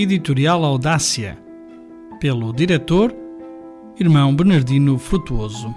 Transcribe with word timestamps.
Editorial 0.00 0.64
Audácia, 0.64 1.36
pelo 2.20 2.52
diretor 2.52 3.12
Irmão 3.98 4.32
Bernardino 4.32 4.96
Frutuoso. 4.96 5.74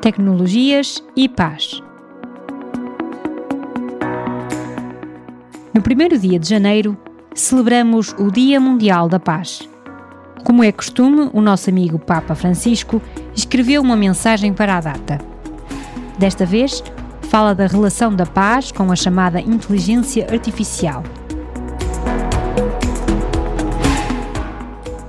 Tecnologias 0.00 1.00
e 1.14 1.28
paz. 1.28 1.80
No 5.72 5.80
primeiro 5.80 6.18
dia 6.18 6.40
de 6.40 6.48
janeiro, 6.48 6.98
celebramos 7.32 8.12
o 8.18 8.32
Dia 8.32 8.58
Mundial 8.58 9.08
da 9.08 9.20
Paz. 9.20 9.60
Como 10.42 10.64
é 10.64 10.72
costume, 10.72 11.30
o 11.32 11.40
nosso 11.40 11.70
amigo 11.70 11.98
Papa 11.98 12.34
Francisco 12.34 13.00
escreveu 13.36 13.82
uma 13.82 13.94
mensagem 13.94 14.52
para 14.52 14.78
a 14.78 14.80
data. 14.80 15.29
Desta 16.18 16.44
vez, 16.44 16.82
fala 17.22 17.54
da 17.54 17.66
relação 17.66 18.14
da 18.14 18.26
paz 18.26 18.72
com 18.72 18.90
a 18.90 18.96
chamada 18.96 19.40
inteligência 19.40 20.26
artificial. 20.30 21.02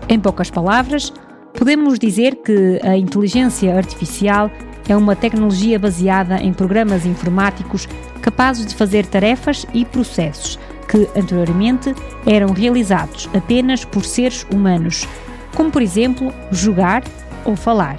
Em 0.08 0.20
poucas 0.20 0.50
palavras, 0.50 1.12
podemos 1.58 1.98
dizer 1.98 2.36
que 2.38 2.80
a 2.84 2.98
inteligência 2.98 3.76
artificial 3.76 4.52
é 4.88 4.96
uma 4.96 5.16
tecnologia 5.16 5.80
baseada 5.80 6.38
em 6.38 6.54
programas 6.54 7.06
informáticos 7.06 7.88
capazes 8.22 8.66
de 8.66 8.76
fazer 8.76 9.06
tarefas 9.06 9.66
e 9.74 9.86
processos 9.86 10.60
que 10.88 11.08
anteriormente 11.18 11.96
eram 12.26 12.52
realizados 12.52 13.30
apenas 13.34 13.86
por 13.86 14.04
seres 14.04 14.46
humanos, 14.54 15.08
como 15.56 15.72
por 15.72 15.82
exemplo 15.82 16.34
jogar 16.52 17.04
ou 17.46 17.56
falar. 17.56 17.98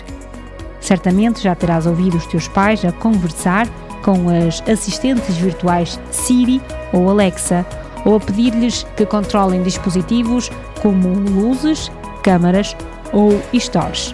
Certamente 0.82 1.41
já 1.41 1.54
terás 1.54 1.87
ouvido 1.87 2.16
os 2.16 2.26
teus 2.26 2.48
pais 2.48 2.84
a 2.84 2.90
conversar 2.93 3.68
com 4.02 4.29
as 4.29 4.60
assistentes 4.68 5.37
virtuais 5.37 5.98
Siri 6.10 6.60
ou 6.93 7.09
Alexa, 7.09 7.65
ou 8.04 8.16
a 8.16 8.20
pedir-lhes 8.20 8.82
que 8.96 9.07
controlem 9.07 9.62
dispositivos 9.62 10.51
como 10.82 11.09
luzes, 11.09 11.90
câmaras 12.24 12.76
ou 13.12 13.40
stores. 13.59 14.12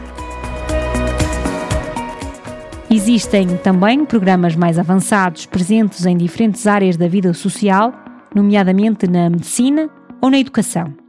Existem 2.91 3.48
também 3.56 4.05
programas 4.05 4.55
mais 4.55 4.78
avançados 4.78 5.47
presentes 5.47 6.05
em 6.05 6.17
diferentes 6.17 6.67
áreas 6.67 6.97
da 6.97 7.09
vida 7.09 7.33
social 7.33 7.93
nomeadamente 8.34 9.06
na 9.06 9.31
medicina 9.31 9.89
ou 10.21 10.31
na 10.31 10.39
educação. 10.39 11.08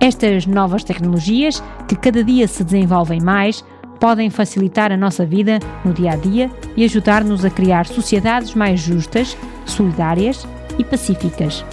Estas 0.00 0.46
novas 0.46 0.84
tecnologias, 0.84 1.62
que 1.88 1.96
cada 1.96 2.22
dia 2.22 2.46
se 2.46 2.62
desenvolvem 2.62 3.20
mais, 3.20 3.64
podem 3.98 4.30
facilitar 4.30 4.92
a 4.92 4.96
nossa 4.96 5.26
vida 5.26 5.58
no 5.84 5.92
dia 5.92 6.12
a 6.12 6.16
dia 6.16 6.50
e 6.76 6.84
ajudar-nos 6.84 7.44
a 7.44 7.50
criar 7.50 7.86
sociedades 7.86 8.54
mais 8.54 8.78
justas, 8.78 9.36
solidárias 9.66 10.46
e 10.78 10.84
pacíficas. 10.84 11.64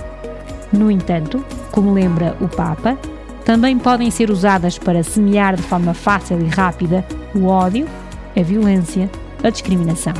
No 0.73 0.89
entanto, 0.89 1.45
como 1.71 1.93
lembra 1.93 2.35
o 2.41 2.47
Papa, 2.47 2.97
também 3.45 3.77
podem 3.77 4.09
ser 4.09 4.31
usadas 4.31 4.79
para 4.79 5.03
semear 5.03 5.55
de 5.55 5.61
forma 5.61 5.93
fácil 5.93 6.41
e 6.41 6.47
rápida 6.47 7.05
o 7.35 7.45
ódio, 7.45 7.87
a 8.35 8.41
violência, 8.41 9.07
a 9.43 9.51
discriminação. 9.51 10.13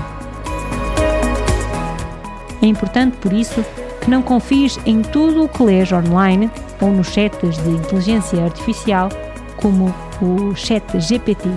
É 2.61 2.67
importante, 2.67 3.17
por 3.17 3.33
isso, 3.33 3.65
não 4.07 4.21
confies 4.21 4.79
em 4.85 5.01
tudo 5.01 5.43
o 5.43 5.49
que 5.49 5.63
lês 5.63 5.91
online 5.91 6.49
ou 6.81 6.91
nos 6.91 7.07
chats 7.07 7.57
de 7.57 7.69
inteligência 7.69 8.43
artificial, 8.43 9.09
como 9.57 9.93
o 10.21 10.55
chat 10.55 10.83
GPT, 10.99 11.49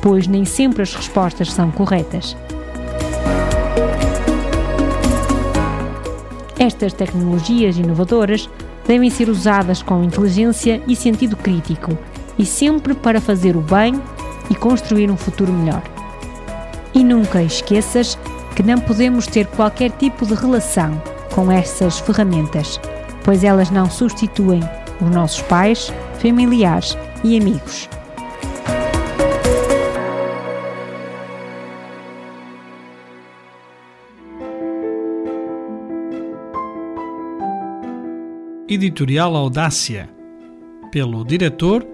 pois 0.00 0.26
nem 0.26 0.44
sempre 0.44 0.82
as 0.82 0.94
respostas 0.94 1.52
são 1.52 1.70
corretas. 1.70 2.36
Estas 6.58 6.92
tecnologias 6.92 7.78
inovadoras 7.78 8.48
devem 8.86 9.08
ser 9.08 9.30
usadas 9.30 9.82
com 9.82 10.04
inteligência 10.04 10.82
e 10.86 10.94
sentido 10.94 11.36
crítico 11.36 11.96
e 12.38 12.44
sempre 12.44 12.92
para 12.94 13.20
fazer 13.20 13.56
o 13.56 13.60
bem 13.60 14.00
e 14.50 14.54
construir 14.54 15.10
um 15.10 15.16
futuro 15.16 15.52
melhor. 15.52 15.82
E 16.92 17.02
nunca 17.02 17.42
esqueças 17.42 18.18
que 18.54 18.62
não 18.62 18.78
podemos 18.78 19.26
ter 19.26 19.46
qualquer 19.46 19.90
tipo 19.92 20.26
de 20.26 20.34
relação 20.34 21.00
com 21.34 21.50
essas 21.50 21.98
ferramentas, 21.98 22.80
pois 23.24 23.44
elas 23.44 23.70
não 23.70 23.88
substituem 23.88 24.60
os 25.00 25.10
nossos 25.10 25.42
pais, 25.42 25.92
familiares 26.20 26.96
e 27.24 27.38
amigos. 27.38 27.88
Editorial 38.68 39.34
Audácia, 39.34 40.08
pelo 40.92 41.24
diretor 41.24 41.84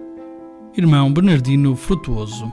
Irmão 0.76 1.10
Bernardino 1.10 1.74
Frutuoso. 1.74 2.52